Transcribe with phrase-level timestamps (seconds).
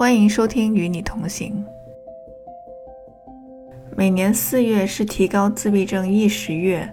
[0.00, 1.62] 欢迎收听与你同行。
[3.94, 6.88] 每年四月是提高自闭症意识月。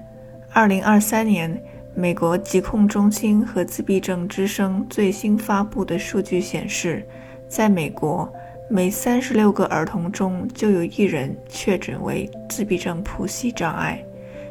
[0.51, 1.57] 二零二三年，
[1.95, 7.07] 美国疾控中心和自闭症之声最新发布的数据显示，
[7.47, 8.29] 在美国，
[8.69, 14.03] 每三十六个儿童中就有一人确诊为自闭症谱系障碍，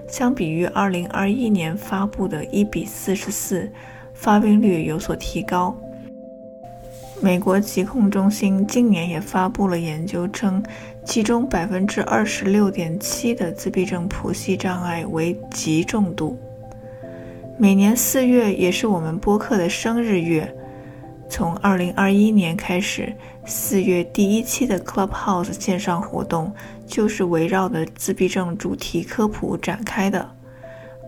[0.09, 3.71] 相比于二零二一年发布的一比四十四，
[4.15, 5.77] 发病率有所提高。
[7.21, 10.63] 美国疾控中心今年也发布了研究称，
[11.05, 16.39] 其中百分之二十六点七的自闭症谱系障碍为极重度。
[17.59, 20.55] 每年四月也是我们播客的生日月，
[21.29, 23.13] 从二零二一年开始，
[23.47, 26.53] 四月第一期的 Clubhouse 线上活动
[26.87, 30.29] 就是围绕着自闭症主题科普展开的。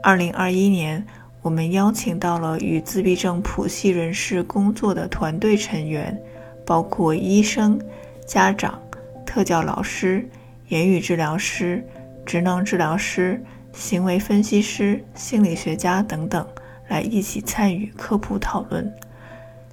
[0.03, 1.07] 二零二一年。
[1.41, 6.21] 我们邀请到了与自闭症谱系人士工作的团队成员，
[6.67, 7.81] 包括医生、
[8.27, 8.81] 家长、
[9.25, 10.29] 特教老师、
[10.69, 11.87] 言语治疗师、
[12.27, 16.47] 职能治疗师、行为分析师、心理学家等等，
[16.89, 18.93] 来一起参与科普讨论。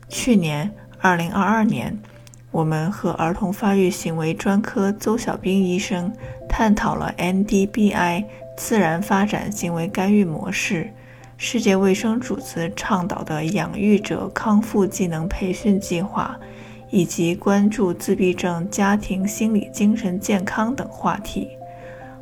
[0.07, 1.99] 去年，2022年，
[2.51, 6.13] 我们和儿童发育行为专科邹小兵医生
[6.47, 8.25] 探讨了 NDBI
[8.55, 10.91] 自然发展行为干预模式。
[11.37, 16.39] 世界卫生组织倡导的养育者康复技能培训计划，
[16.89, 21.49] 以及关注自闭症家庭心理精神健康等话题。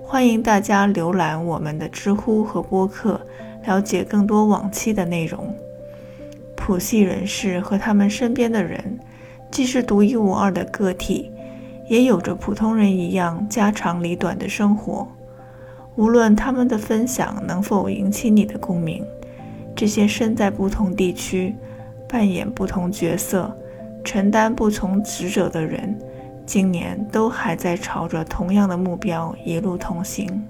[0.02, 3.22] 欢迎大家浏览我们的知乎和播客，
[3.66, 5.56] 了解更多往期的内容。
[6.56, 9.00] 谱系人士和他们身边的人，
[9.52, 11.32] 既是独一无二的个体，
[11.88, 15.08] 也有着普通人一样家长里短的生活。
[15.96, 19.06] 无论他们的分享能否引起你的共鸣，
[19.76, 21.56] 这些身在不同地区、
[22.10, 23.56] 扮演不同角色、
[24.04, 25.98] 承担不同职责的人，
[26.46, 30.44] 今年都还在朝着同样的目标一路同行。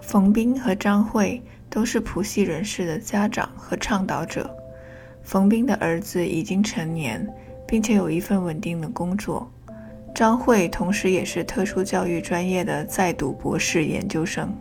[0.00, 4.48] 冯斌和张慧都是普系人士的家长和倡导者。
[5.22, 7.26] 冯斌的儿子已经成年，
[7.66, 9.50] 并且有一份稳定的工作。
[10.14, 14.54] 张慧同时也是特殊教育专业的在读博士研究生。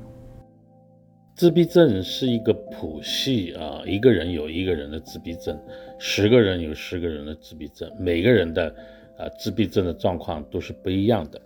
[1.36, 5.60] 自闭症是一个谱系啊，一个人有一个人的自闭症，
[6.00, 8.74] 十个人有十个人的自闭症，每个人的
[9.18, 11.42] 啊自闭症的状况都是不一样的。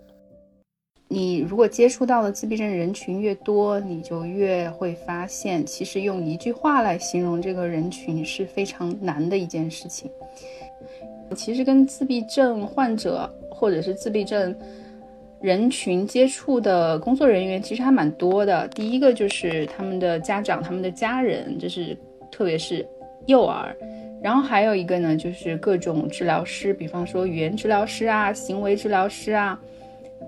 [1.08, 10.08] 你如果接触到的自闭症人群越多，你就越会发现，其实用一句话来形容这个人群是非常难的一件事情。
[11.34, 13.28] 其实跟自闭症患者。
[13.56, 14.54] 或者是自闭症
[15.40, 18.68] 人群接触的工作人员其实还蛮多的。
[18.68, 21.96] 第一个就是他们的家长、他们的家人，就是
[22.30, 22.86] 特别是
[23.26, 23.74] 幼儿。
[24.22, 29.60] 然后还有一个呢，就是各种治疗师，比方说语言治疗师啊、行为治疗师啊，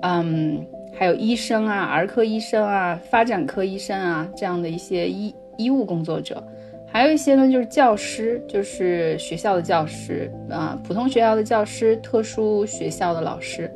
[0.02, 0.64] 嗯，
[0.94, 6.42] 还有医生啊、儿科医生啊、发展科医生啊这样的一些医医务工作者。
[6.90, 13.70] 还有一些呢，就是教师，就是学校的教师啊，普通学校的教师，特殊学校的老师，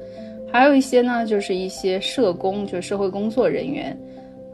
[0.50, 3.96] 还有一些呢，就是一些社工，就是社会工作人员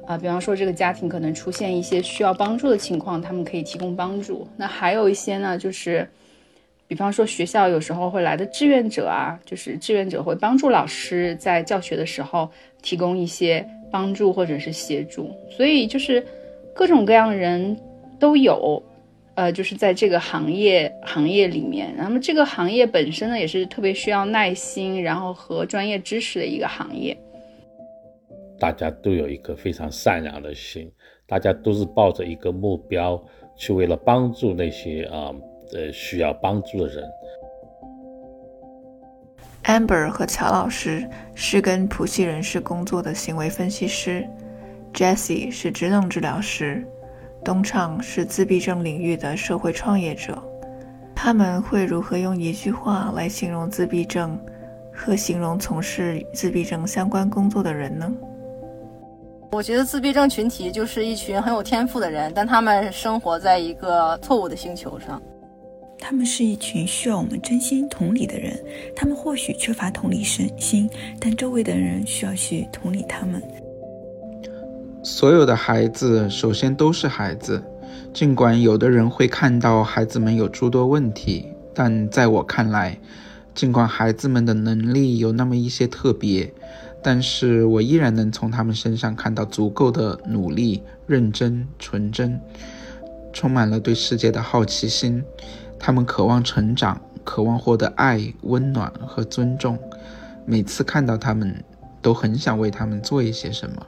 [0.07, 4.47] 啊，比方说这个家庭可能出现一些需要帮助的情况，他们可以提供帮助。
[4.57, 6.07] 那还有一些呢，就是
[6.89, 12.51] 比方说学校有时候会来的志愿者啊，就是志愿者会帮助老师在教学的时候
[12.83, 16.23] 提供一些帮助或者是协助，所以就是
[16.75, 17.79] 各种各样的人。
[18.19, 18.83] 都有，
[19.35, 27.17] 呃，就是在这个行业行业里面，那么这个行业本身呢，也是特别需要耐心，然后和专业知识的一个行业。
[28.59, 30.91] 大家都有一个非常善良的心，
[31.27, 33.25] 大家都是抱着一个目标，
[33.57, 35.33] 去为了帮助那些啊
[35.73, 37.05] 呃需要帮助的人。
[39.65, 44.27] Amber 和乔老师是跟普系人士工作的行为分析师
[44.95, 46.85] ，Jessie 是职能治疗师。
[47.45, 50.43] 东畅是自闭症领域的社会创业者，
[51.15, 54.39] 他们会如何用一句话来形容自闭症
[54.93, 58.13] 和形容从事自闭症相关工作的人呢？
[59.53, 65.21] 我觉得自闭症群体就是一群很有天赋的人，但他们生活在一个错误的星球上。
[65.99, 68.57] 他们是一群需要我们真心同理的人，
[68.95, 73.43] 他们或许缺乏同理心，但周围的人需要去同理他们。
[75.11, 77.63] 所有的孩子首先都是孩子，
[78.13, 83.01] 尽管有的人会看到孩子们有诸多问题，但在我看来，
[83.55, 86.53] 尽管孩子们的能力有那么一些特别，
[87.03, 92.39] 但是我依然能从他们身上看到足够的努力、认真、纯真，
[93.33, 95.25] 充满了对世界的好奇心。
[95.79, 99.79] 他们渴望成长，渴望获得爱、温暖和尊重。
[100.45, 101.65] 每次看到他们，
[102.03, 103.87] 都很想为他们做一些什么。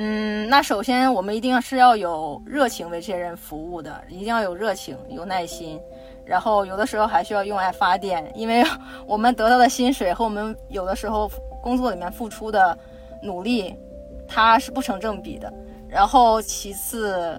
[0.00, 5.80] 嗯，那首先我们一定是要有热情为这些人服务的，一定要有热情、有耐心，
[6.24, 8.64] 然后有的时候还需要用爱发电，因为
[9.08, 11.28] 我们得到的薪水和我们有的时候
[11.60, 12.78] 工作里面付出的
[13.20, 13.74] 努力，
[14.28, 15.52] 它是不成正比的。
[15.88, 17.36] 然后其次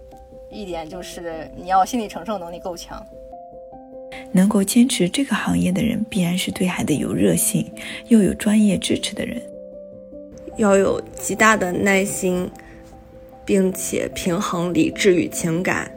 [0.50, 3.02] 一点就是你要心理承受能力够强，
[4.34, 7.66] 能够坚持这个行业的人，必然是对孩子有热心
[8.10, 9.42] 又有专业支持的人。
[10.60, 12.52] 要有极大的耐心，
[13.46, 15.90] 并且平衡理智与情感，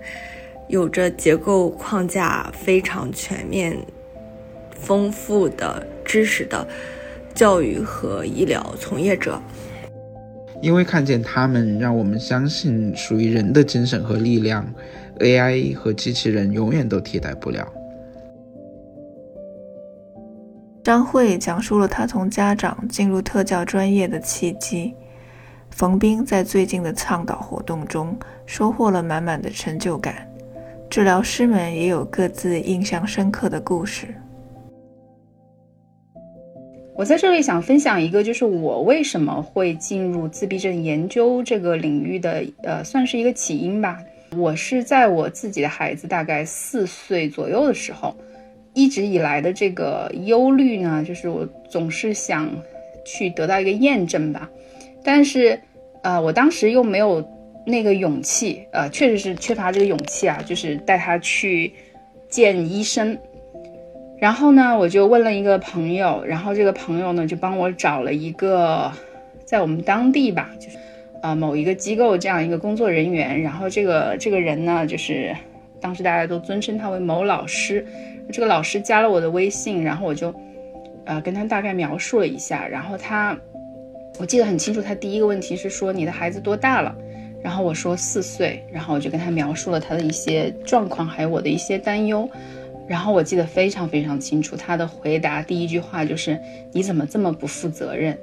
[0.69, 3.77] 有着结构框架非常全面、
[4.71, 6.65] 丰富的知识的
[7.35, 9.43] 教育和医疗从业者。
[10.61, 14.73] 因为看见他们，让我们相信属于人的精神和力量
[15.19, 17.67] ，AI 和机器人永远都替代不了。
[20.83, 24.93] 张慧讲述了他从家长进入特教专业的契机。
[25.71, 30.29] 冯斌在最近的倡导活动中收获了满满的成就感。
[30.91, 34.09] 治疗师们也有各自印象深刻的故事。
[36.97, 43.99] 我在这里想分享一个，就是我为什么会进入自闭症研究这个领域的，呃，算是一个起因吧。
[44.37, 48.15] 我是在我自己的孩子大概四岁左右的时候。
[48.75, 52.51] 一直以来的这个忧虑呢，就是我总是想
[53.05, 54.49] 去得到一个验证吧，
[55.05, 55.61] 但是，
[56.03, 57.23] 呃，我当时又没有
[57.67, 61.73] 那个勇气，呃，确实是缺乏这个勇气啊，就是带他去
[62.29, 63.19] 见医生。
[64.19, 68.91] 然后呢，我就问了一个朋友，然后这个朋友呢就帮我找了一个
[69.45, 70.79] 在我们当地吧，就是
[71.23, 75.37] 呃某一个机构这样一个工作人员，然后这个这个人呢，就是
[75.81, 77.85] 当时大家都尊称他为某老师。
[78.31, 80.35] 这个老师加了我的微信，然后我就，
[81.05, 83.37] 呃，跟他大概描述了一下，然后他，
[84.19, 86.95] 我记得很清楚，他第一个问题是说你的孩子多大了，
[87.43, 92.29] 然后我说四岁，然后我就跟他描述了他的一些状况，还有我的一些担忧，
[92.87, 96.39] 然后我记得非常非常清楚，他的回答第一句话就是
[96.73, 98.17] 你怎么这么不负责任？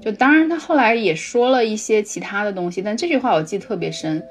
[0.00, 4.24] 就当然他后来也说了一些其他的东西，但这句话我记得特别深，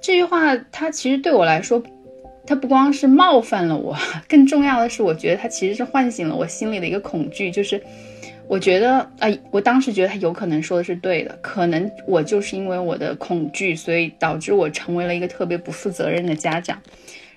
[0.00, 1.82] 这句话他其实对我来说。
[2.46, 3.96] 他不光是冒犯了我，
[4.28, 7.80] 更重要的是，我觉得他其实是唤醒了我心里的一个恐惧，就是
[8.48, 16.80] 我觉得，呃，我当时觉得他有可能说的是对的，可能我就是因为我的恐惧，所以导致我成为了一个特别不负责任的家长。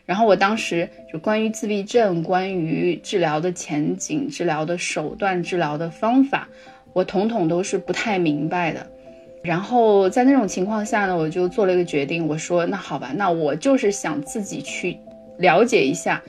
[0.06, 6.48] 然后我当时就关于自闭症、关于治疗的前景、治疗的手段、治疗的方法，
[6.94, 8.86] 我统统都是不太明白的。
[9.46, 14.98] 然后在那种情况下呢，我就做了一个决定，我说那好吧，那我就是想自己去
[15.38, 16.22] 了解一下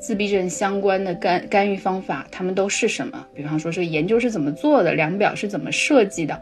[0.00, 3.26] 自闭症相关的干干预方法，他们都是什么？
[3.34, 6.40] 比方说这个研究是怎么做的，量表是怎么设计的，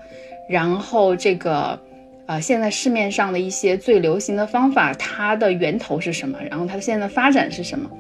[0.49, 1.79] 然后这个
[2.27, 6.39] 啊现在市面上的一些最流行的方法，它的源头是什么？
[6.49, 7.91] 然后它现在的发展是什么？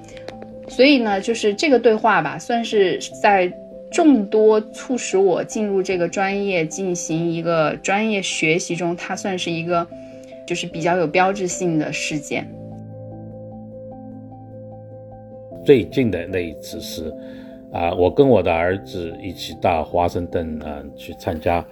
[0.68, 3.52] 所以呢，就是这个对话吧，算是在。
[3.90, 9.86] 众多促使我进入这个专业进行一个专业学习中，它算是一个，
[10.46, 12.46] 就是比较有标志性的事件。
[15.64, 17.12] 最近的那一次是，
[17.72, 21.64] 啊，我跟我的儿子一起到华盛顿啊去参加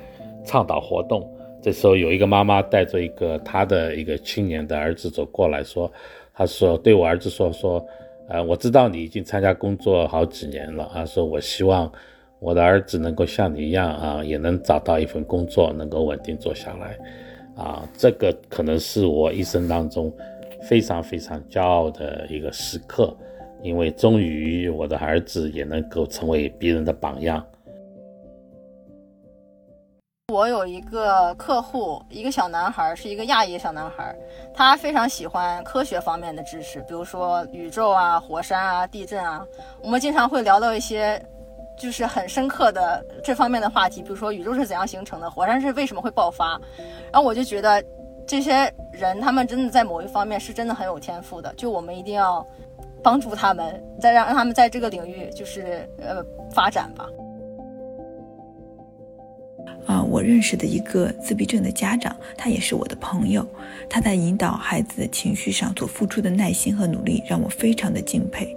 [0.44, 1.24] 倡导活动，
[1.62, 5.90] 这时候有一个妈妈带着一个她的一个青年的儿子走过来说，
[6.34, 7.86] 他说对我儿子说说。
[8.28, 11.90] 呃，我知道你已经参加工作好几年了啊，说我希望
[12.40, 16.98] 我的儿子能够像你一样啊，也能找到一份工作，能够稳定做下来，
[17.56, 20.12] 啊，这个可能是我一生当中
[20.62, 23.16] 非常非常骄傲的一个时刻，
[23.62, 27.42] 因为终于我的儿子也能够成为别人的榜样。
[30.30, 34.14] 我有一个客户，一个小男孩，是一个亚裔小男孩，
[34.52, 39.42] 他非常喜欢科学方面的知识，比如说宇宙啊、火山啊、地震啊。
[39.82, 41.18] 我们经常会聊到一些
[41.78, 46.60] 就是很深刻的这方面的话题，比如说宇宙是怎样形成的，火山是为什么会爆发。
[47.10, 47.82] 然后我就觉得
[48.26, 52.46] 这些人他们真的在某一方面是真的很有天赋的，就我们一定要
[53.02, 57.08] 帮助他们，再让让他们在这个领域就是呃发展吧。
[59.86, 63.46] 啊，我认识的一个自闭症的家长，他也是我的朋友。
[63.88, 68.54] 他在引导孩子的情绪上所付出的耐心和努力，让我非常的敬佩。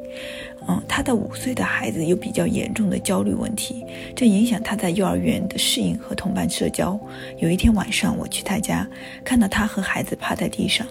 [0.67, 3.83] 嗯，他的五岁的孩子有比较严重的焦虑问题，
[4.15, 6.99] 这影响他在幼儿园的适应和同伴社交。
[7.39, 8.87] 有一天晚上，我去他家，
[9.23, 10.85] 看到他和孩子趴在地上，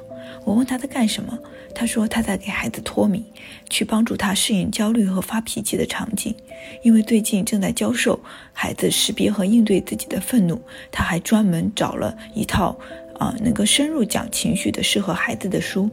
[0.45, 1.39] 我问他在干什么，
[1.75, 3.25] 他说他在给孩子脱敏，
[3.69, 6.35] 去帮助他适应焦虑和发脾气的场景。
[6.83, 8.19] 因为最近正在教授
[8.53, 12.79] 孩子识别和应对自己的愤怒，他还专门找了一套
[13.19, 15.89] 啊能够深入讲情绪的适合孩子的书。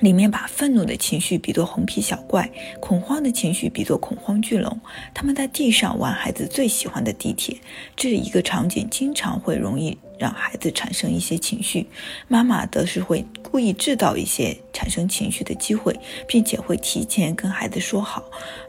[0.00, 4.78] 里面把愤怒的情绪比作红皮小怪，恐慌的情绪比作恐慌巨龙。
[5.14, 7.56] 他们在地上玩孩子最喜欢的地铁，
[7.96, 11.86] 这一个场景经常会容易让孩子产生一些情绪。
[12.28, 18.22] 妈妈则是会故意制造一些产生情绪的机会，并且会提前跟孩子说好，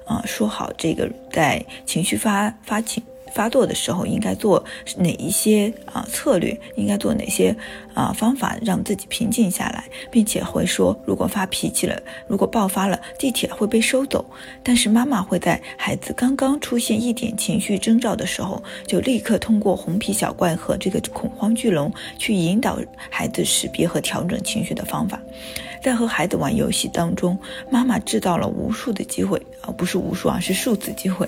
[0.05, 3.03] 啊，说好这个在情绪发发情。
[3.37, 4.65] 发作的时候应该做
[4.97, 6.59] 哪一些啊策略？
[6.75, 7.55] 应该做哪些
[7.93, 14.25] 啊方法让自己平静下来，并且会说，如果发脾气了，如果爆发了，地铁会被收走。
[14.63, 22.79] 但是妈妈会在孩子刚刚出现一点情绪征兆的时候，就立刻通过红皮小怪和这个恐慌巨龙去引导
[23.11, 25.21] 孩子识别和调整情绪的方法。
[25.87, 27.39] 在和孩子玩游戏当中，
[27.69, 31.25] 妈妈制造了无数的机会啊，不是无数啊，是数字机会，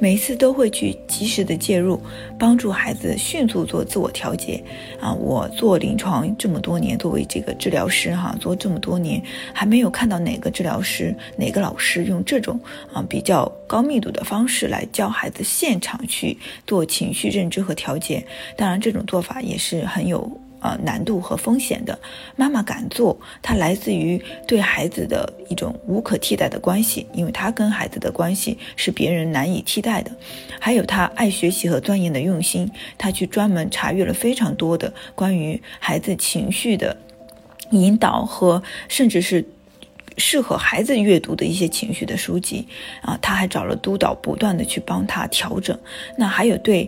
[0.00, 2.02] 每一次都会去及时的介入，
[2.36, 4.60] 帮助孩子迅速做自我调节
[5.00, 5.14] 啊。
[5.14, 9.22] 我做临床这么多年，作为这个治疗师哈，做这么多年，
[9.54, 12.58] 还没有看到哪个治疗师、哪个老师用这种
[12.92, 16.36] 啊比较高密度的方式来教孩子现场去
[16.66, 18.26] 做情绪认知和调节。
[18.56, 20.39] 当然，这种做法也是很有。
[20.60, 21.98] 呃，难度和风险的
[22.36, 30.10] 妈妈敢做，它来自于对孩子的一种无可替代的关系，因为她跟孩子的关系是别人难以替代的。
[30.60, 36.94] 还有她爱学习和钻研的用心，她去专门查阅了非常多的关于孩子情绪的
[37.70, 39.42] 引导和甚至是
[40.18, 42.68] 适合孩子阅读的一些情绪的书籍
[43.00, 45.78] 啊，他还找了督导，不断的去帮他调整。
[46.18, 46.86] 那还有对。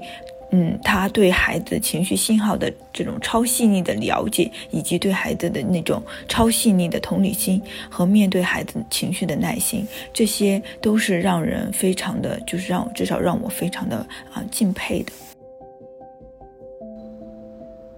[0.55, 13.97] 嗯，他对孩子情绪信号的这种超细腻的了解，以及对孩子的那种超细腻的同理心和面对孩子情绪的耐心，这些都是让人非常的，就是让至少让我非常的
[14.31, 15.11] 啊敬佩的。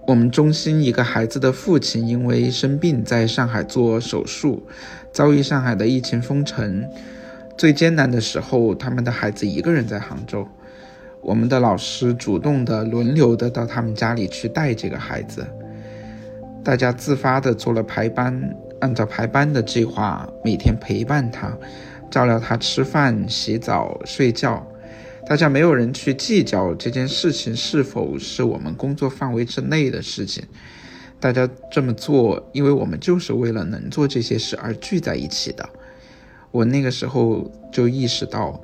[0.06, 4.62] 我们中心一个孩子的父亲因为生病在上海做手术，
[5.10, 6.88] 遭遇上海的疫情封城，
[7.58, 10.46] 最艰难的时候，他们的孩子一个人在杭州。
[11.24, 15.42] 我们的老师主动的、轮流的到他们家里去带这个孩子，
[16.62, 21.56] 大家自发的做了排班，按照排班的计划，每天陪伴他，
[22.10, 24.66] 照料他吃饭、洗澡、睡觉。
[25.26, 30.44] 大家没有人去计较这件事情是否是我们工作范围之内的事情，
[31.18, 35.66] 大家这么做，因为我们就是为了能做这些事而聚在一起的。
[36.50, 38.60] 我那个时候就意识到，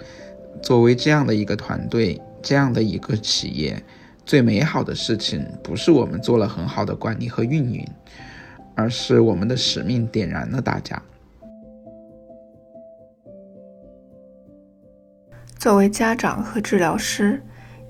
[0.60, 2.20] 作为这样的一个团队。
[2.42, 3.82] 这样的一个企业，
[4.24, 7.86] 最美好的事情不是我们做了很好的管理和运营，
[8.74, 11.00] 而是我们的使命点燃了大家。
[15.58, 17.42] 作为家长和治疗师，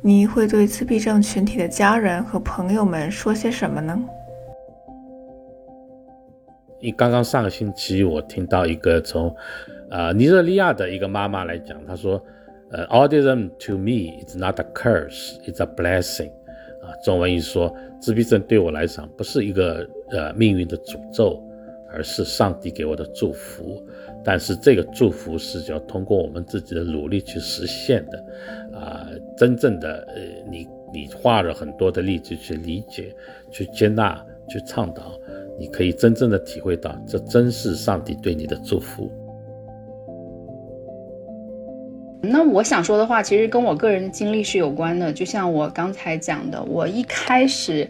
[0.02, 3.96] 你会对自闭症群体的家人和朋友们说些什么呢？
[6.80, 9.32] 你刚刚上个星期，我听到一个从，
[9.90, 12.20] 呃，尼日利亚的一个妈妈来讲，她说。
[12.70, 16.30] 呃，autism to me is not a curse, it's a blessing。
[16.82, 21.42] 啊，中文一说，自闭症对我来讲不是一个呃命运的诅咒，
[21.92, 23.82] 而是上帝给我的祝福。
[24.22, 28.18] 但是这个祝福是要通过我们自己的努力去实现的。
[28.78, 33.14] 啊，真正的呃，你你花了很多的力气去理解、
[33.50, 35.18] 去接纳、去倡导，
[35.58, 39.10] 你可以真正的体会到，这真是上帝对你的祝福。
[42.22, 45.10] 那我想说的话，其实跟我个人的经历是有关的。
[45.10, 47.88] 就像我刚才讲的，我一开始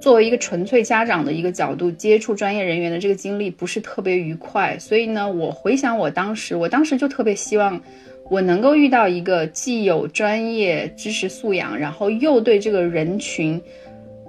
[0.00, 4.78] 作为一个纯粹家长的一个角度接触专业人员的这个经历不是特别愉快。
[4.78, 7.80] 所以呢，我回想我当时，我当时就特别希望
[8.30, 13.60] 我能够遇到一个既有专业知识素养，然后又对这个人群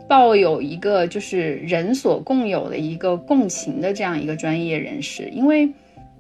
[0.08, 5.30] 抱有一个就是人所共有的一个共情的这样一个专业人士。
[5.32, 5.70] 因为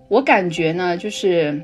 [0.09, 1.59] 我感觉呢，就是。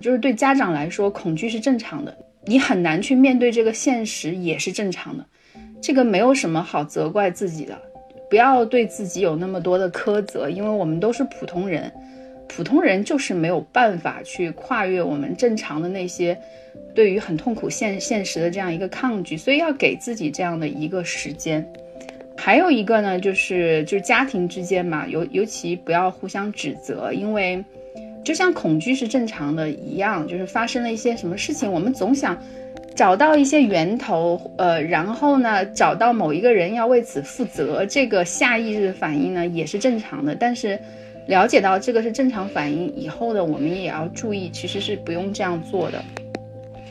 [0.00, 5.26] 就是对家长来说，恐惧是正常的，你很难去面对这个现实也是正常的，
[5.82, 7.76] 这个没有什么好责怪自己的，
[8.30, 11.92] 不要对自己有那么多的苛责，因为我们都是普通人，
[12.46, 16.38] 普通人就是没有办法去跨越我们正常的那些
[16.94, 21.68] 对于很痛苦现现实的这样一个抗拒，所以要给自己这样的一个时间。
[22.36, 27.64] 还有一个呢，就是就是家庭之间嘛，尤尤其不要互相指责，因为。
[28.28, 32.38] 就像恐惧是正常的一样，就是发生了一些什么事情，我们总想
[32.94, 40.34] 找到一些源头，呃，然后呢，找到某一个人要为此负责，这个下意识的反应呢也是正常的。
[40.34, 40.78] 但是
[41.26, 46.04] 了解到这个是正常反应以后的，我们也要注意，其实是不用这样做的，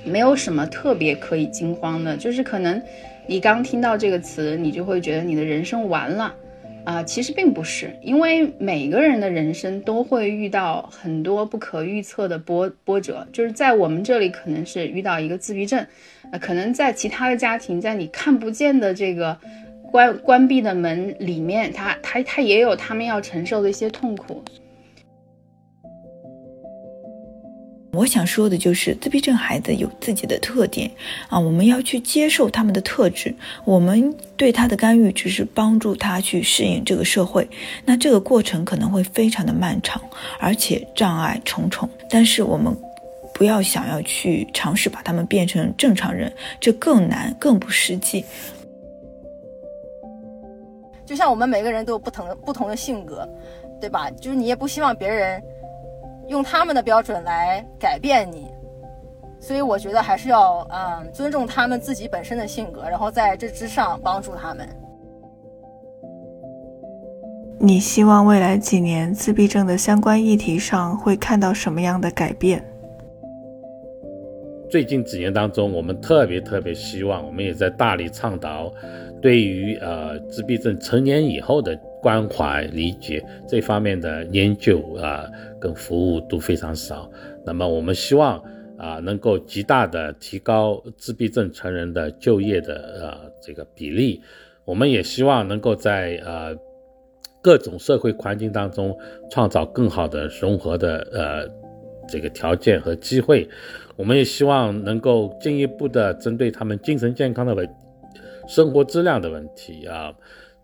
[0.03, 2.81] 没有什么特别可以惊慌的，就是可能
[3.27, 6.33] 你刚听到这个词，你就会觉得你的人生完了。
[6.87, 15.85] 啊，其实并不是，因为每个人的人生都会遇到很多不可预测的波波折，就是在我们这里可能是遇到一个自闭症，
[16.31, 19.37] 呃，可能在其他的家庭，在你看不见的这个
[19.91, 24.41] 关关闭的门里面，他他他也有他们要承受的一些痛苦。
[27.91, 30.91] 我想说的就是，自闭症孩子有自己的特点
[31.29, 33.33] 啊，我们要去接受他们的特质。
[33.63, 37.47] 我们对他的干预只是帮助他去适应这个社会，
[37.85, 40.01] 那这个过程可能会非常的漫长，
[40.37, 41.89] 而且障碍重重。
[42.09, 42.75] 但是我们
[43.33, 48.23] 不要想要去尝试把他们变成正常人，这更难，更不实际。
[51.05, 53.27] 就像我们每个人都有不同不同的性格，
[53.79, 54.11] 对吧？
[54.11, 55.41] 就是你也不希望别人。
[56.27, 58.47] 用他们的标准来改变你，
[59.39, 64.67] 所以我觉得还是要嗯尊重他们自己本身的性格，然后在这之上帮助他们。
[67.59, 72.63] 你希望未来几年自闭症的相关议题上会看到什么样的改变？
[74.69, 78.71] 最近几年当中，我们特别特别希望，我们也在大力倡导，
[79.21, 81.79] 对于呃自闭症成年以后的。
[82.07, 85.25] 关怀理解这方面的研究啊，
[85.59, 87.11] 跟服务都非常少。
[87.45, 88.41] 那么我们希望
[88.77, 94.21] 啊，能够极大的提高自闭症成人的就业的呃这个比例。
[94.63, 96.55] 我们也希望能够在呃
[97.41, 98.97] 各种社会环境当中
[99.29, 101.45] 创造更好的融合的呃
[102.07, 103.49] 这个条件和机会。
[103.97, 107.69] 我们也希望能够进一步的针对他们精神健康的问
[108.47, 110.13] 生活质量的问题啊。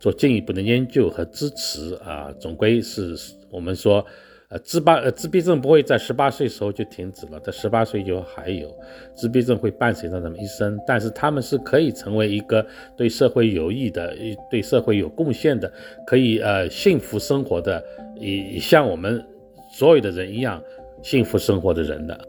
[0.03, 3.15] 做进一步的研究和支持啊，总归是
[3.49, 4.05] 我们说，
[4.49, 8.69] 呃，自八呃自闭症不会在十八岁时候就停止了，在十八岁就还有
[9.15, 14.13] 自闭症会伴随着他们一生，但是他们是可以成为一个对社会有益的、
[14.51, 15.71] 对社会有贡献的、
[16.05, 17.81] 可以呃幸福生活的，
[18.17, 19.25] 以像我们
[19.71, 20.61] 所有的人一样
[21.01, 22.19] 幸福生活的人的。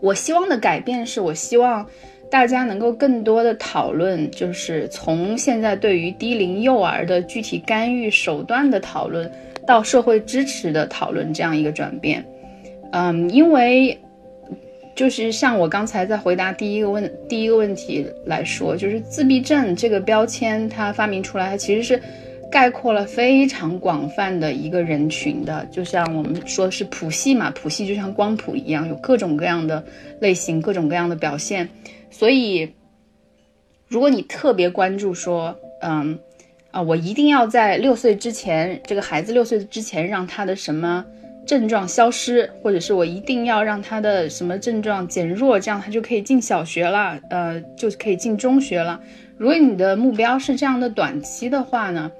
[0.00, 1.86] 我希望的改变是我希望。
[2.30, 9.30] 大家能够更多的讨论，就是从现在对于低龄幼儿的具体干预手段的讨论，
[9.66, 12.24] 到社会支持的讨论这样一个转变。
[12.92, 13.98] 嗯，因为
[14.94, 22.00] 就是像我刚才在回答第一个问第一个问题来说，就是自闭症这个标签它发明出来，它其实是
[22.50, 25.66] 概括了非常广泛的一个人群的。
[25.70, 29.84] 就像我们说是谱系嘛，谱系就像光谱一样，有各种各样的
[30.20, 31.68] 类型，各种各样的表现。
[32.10, 32.72] 所以，
[33.86, 36.18] 如果你特别关注说，嗯，
[36.70, 41.04] 啊，我一定要在六岁之前，这个孩子六岁之前让他的什么
[41.46, 49.00] 症状消失，或者是我一定要让他的什么症状减弱，这样他就可以进小学了，呃，就可以进中学了。
[49.36, 52.10] 如果你的目标是这样的短期的话呢，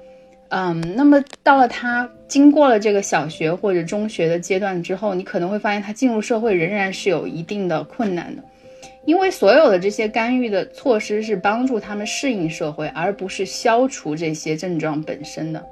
[0.49, 8.43] 嗯，那么到了他经过了这个小学或者中学的阶段之后，你可能会发现他进入社会仍然是有一定的困难的。
[9.05, 15.65] 因为所有的这些干预的措施是帮助他们适应社会，而不是消除这些症状本身的。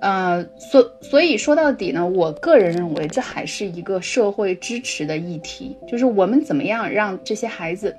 [0.00, 7.94] 呃，所所以说到底呢，我个人认为这还是一个社会支持的议题，就是我们怎么样让这些孩子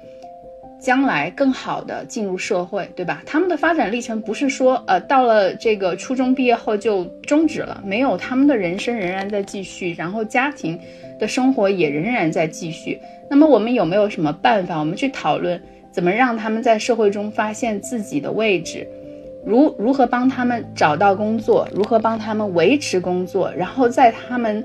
[0.79, 3.21] 将来更好的进入社会，对吧？
[3.25, 10.79] 他们的发展历程不是说，呃，到了这个初中毕业后就终止了，没有，他们的人生仍然在继续，然后家庭
[11.19, 12.97] 的生活也仍然在继续。
[13.29, 14.79] 那么我们有没有什么办法？
[14.79, 15.61] 我们去讨论
[15.91, 18.87] 怎么让他们在社会中发现自己的位置，
[19.45, 24.63] 如如何帮他们找到工作，如何帮他们维持工作，然后在他们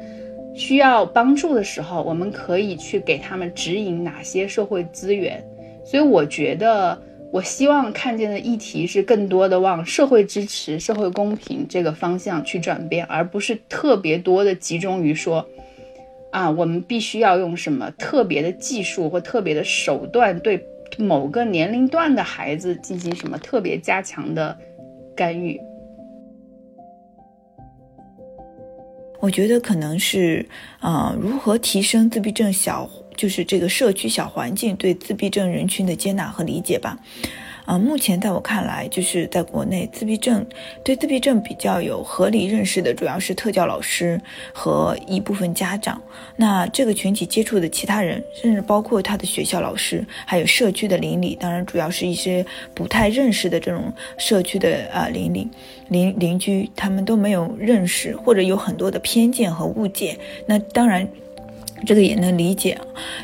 [0.54, 5.44] 需要帮助的时候，我们可以去给他们指引哪些社会资源。
[5.84, 7.00] 所以我觉得，
[7.32, 15.46] 我希望看见的议题是更多的往社会支持、社会公平这个方向去转变，而不是特别多的集中于说。
[16.32, 20.66] 啊，我们必须要用什么特别的技术或特别的手段，对
[20.98, 24.58] 某个年龄段的孩子进行什么特别加强的
[25.14, 25.60] 干预？
[29.20, 30.44] 我觉得可能是，
[30.80, 36.98] 啊，如何提升自闭症小，就是这个社区小环境对自闭症人群的接纳和理解吧。
[37.66, 40.44] 啊，目前在我看来，就是在国内自闭症
[40.84, 44.20] 对自闭症比较有合理认识的，主要是特教老师
[44.52, 45.98] 和一部分家长。
[46.36, 55.48] 那这个群体接触的其他人，甚至包括他的学校老师，还有社区的邻里，当然主要是一些不太认识的这种社区的啊邻里
[55.88, 60.18] 邻邻居，他们都没有认识，或者有很多的偏见和误解。
[60.46, 61.08] 那当然。
[61.84, 62.78] 这个也能理解，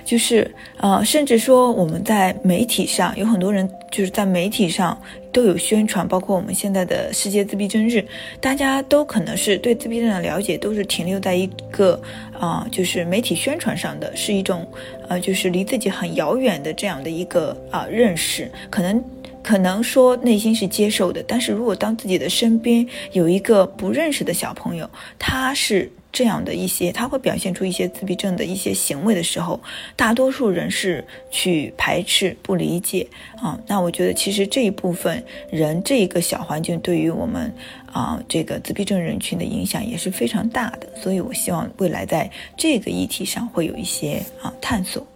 [0.04, 5.00] 就是呃，甚至说我们在媒体上有很多人就是在媒体上
[5.32, 8.04] 都有宣传，包括我们现在的世界自闭症日，
[8.40, 11.98] 大家都可能是对自闭症的了解都是停留在一个
[12.38, 14.66] 啊，就是媒体宣传上的，是一种
[15.08, 19.02] 呃，就是离自己很遥远的这样的一个啊认识，可能
[19.42, 25.90] 可能说内心是接受的，但是如果当自己的身边有一个不认识的小朋友，他是。
[26.12, 29.60] 这样的一些，他会表现出一些自闭症的一些行为的时候，
[29.96, 33.06] 大多数人是去排斥、不理解
[33.40, 33.58] 啊。
[33.66, 37.52] 那我觉得，其实这一部分人这一个小环境对于我们
[37.92, 40.88] 啊这个自闭症人群的影响也是非常大的。
[40.96, 45.06] 所以我希望未来在这个议题上会有一些啊探索。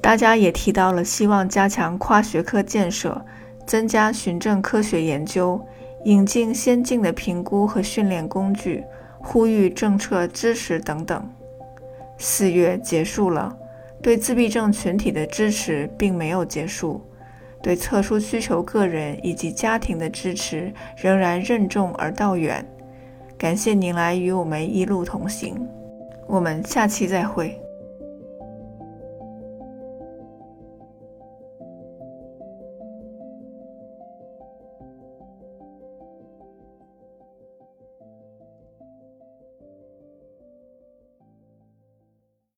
[0.00, 3.24] 大家也提到了，希望加强跨学科建设，
[3.66, 5.60] 增加循证科学研究。
[6.04, 8.84] 引进先进的评估和训练工具，
[9.18, 11.28] 呼吁政策支持等等。
[12.16, 13.56] 四月结束了，
[14.02, 17.00] 对自闭症群体的支持并没有结束，
[17.62, 22.64] 对特殊需求个人以及家庭的支持仍然任重而道远。
[23.36, 25.54] 感谢您来与我们一路同行，
[26.26, 27.60] 我们下期再会。